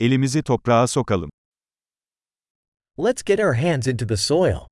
[0.00, 1.30] Elimizi toprağa sokalım.
[2.98, 4.68] Let's get our hands into the soil.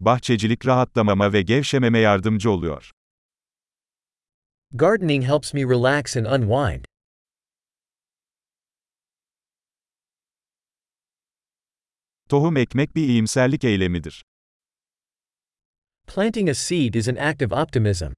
[0.00, 2.90] Bahçecilik rahatlamama ve gevşememe yardımcı oluyor.
[4.72, 6.84] Gardening helps me relax and unwind.
[12.28, 14.24] Tohum ekmek bir iyimserlik eylemidir.
[16.06, 18.12] Planting a seed is an act of optimism.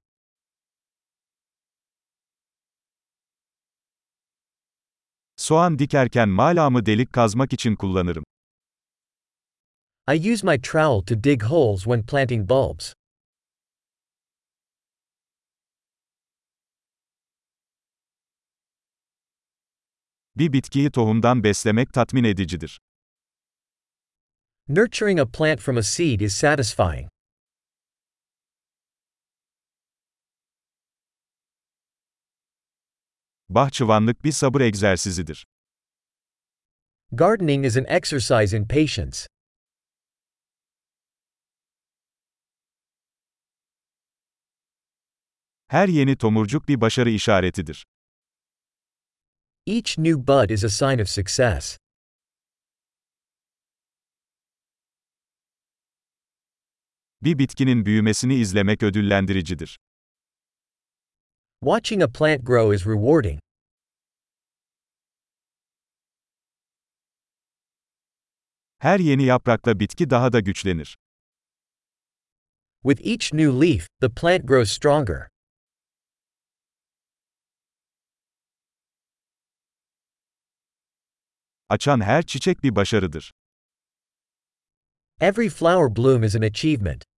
[5.41, 8.23] Soğan dikerken malamı delik kazmak için kullanırım.
[10.13, 12.93] I use my trowel to dig holes when planting bulbs.
[20.35, 22.79] Bir bitkiyi tohumdan beslemek tatmin edicidir.
[24.67, 27.09] Nurturing a plant from a seed is satisfying.
[33.55, 35.47] Bahçıvanlık bir sabır egzersizidir.
[37.11, 39.27] Gardening is an exercise in patience.
[45.67, 47.85] Her yeni tomurcuk bir başarı işaretidir.
[49.67, 51.77] Each new bud is a sign of success.
[57.21, 59.77] Bir bitkinin büyümesini izlemek ödüllendiricidir.
[61.63, 63.39] Watching a plant grow is rewarding.
[68.79, 70.97] Her yeni yaprakla bitki daha da güçlenir.
[72.83, 75.29] With each new leaf, the plant grows stronger.
[81.69, 83.31] Açan her çiçek bir başarıdır.
[85.19, 87.10] Every flower bloom is an achievement.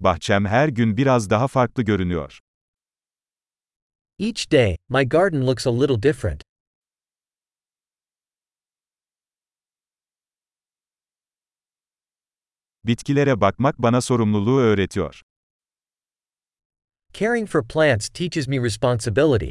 [0.00, 2.40] Bahçem her gün biraz daha farklı görünüyor.
[4.18, 6.42] Each day, my garden looks a little different.
[12.84, 15.22] Bitkilere bakmak bana sorumluluğu öğretiyor.
[17.12, 19.50] Caring for plants teaches me responsibility.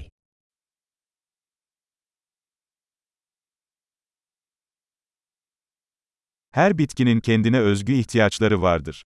[6.51, 9.03] Her bitkinin kendine özgü ihtiyaçları vardır.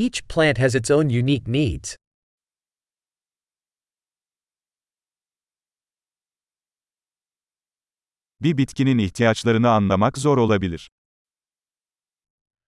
[0.00, 1.96] Each plant has its own unique needs.
[8.40, 10.90] Bir bitkinin ihtiyaçlarını anlamak zor olabilir.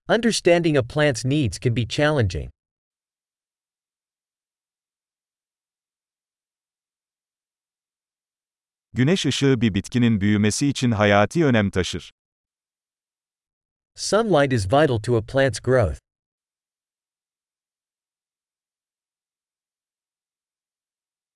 [0.08, 2.50] Understanding a plant's needs can be challenging.
[8.92, 12.12] Güneş ışığı bir bitkinin büyümesi için hayati önem taşır.
[13.96, 16.11] Sunlight is vital to a plant's growth.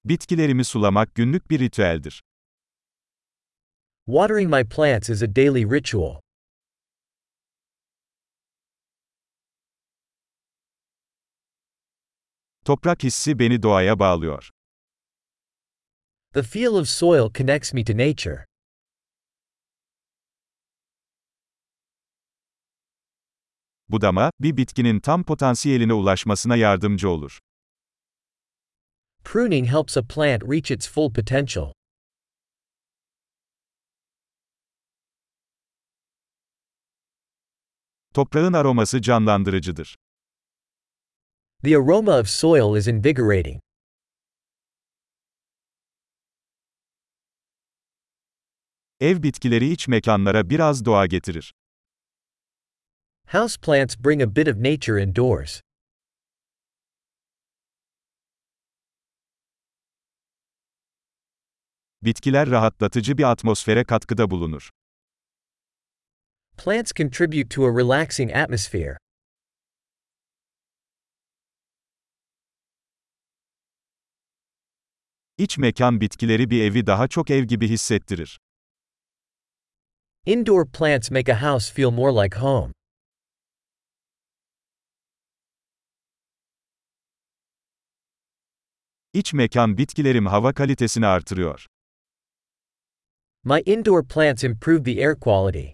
[0.09, 2.23] Bitkilerimi sulamak günlük bir ritüeldir.
[4.07, 6.21] Watering my plants is a daily ritual.
[12.65, 14.51] Toprak hissi beni doğaya bağlıyor.
[16.33, 18.47] The feel of soil connects me to nature.
[23.89, 27.41] Budama, bir bitkinin tam potansiyeline ulaşmasına yardımcı olur.
[29.33, 31.73] Pruning helps a plant reach its full potential.
[38.15, 39.97] Toprağın aroması canlandırıcıdır.
[41.63, 43.61] The aroma of soil is invigorating.
[49.01, 51.55] Ev bitkileri iç mekanlara biraz doğa getirir.
[53.27, 55.66] Houseplants bring a bit of nature indoors.
[62.07, 64.71] Bitkiler rahatlatıcı bir atmosfere katkıda bulunur.
[66.57, 68.99] Plants contribute to a relaxing atmosphere.
[75.39, 78.41] İç mekan bitkileri bir evi daha çok ev gibi hissettirir.
[80.27, 82.73] Indoor plants make a house feel more like home.
[89.13, 91.67] İç mekan bitkilerim hava kalitesini artırıyor.
[93.49, 95.67] My indoor plants improve the air quality.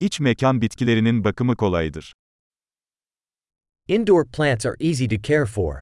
[0.00, 2.14] İç mekan bitkilerinin bakımı kolaydır.
[3.88, 5.80] Indoor plants are easy to care for.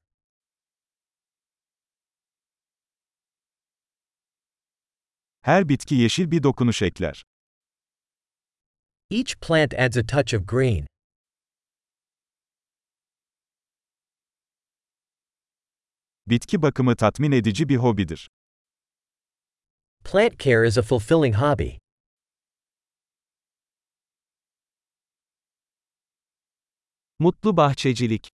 [5.41, 7.23] Her bitki yeşil bir dokunuş ekler.
[9.11, 10.87] Each plant adds a touch of green.
[16.29, 18.29] Bitki bakımı tatmin edici bir hobidir.
[20.03, 21.69] Plant care is a fulfilling hobby.
[27.19, 28.28] Mutlu bahçecilik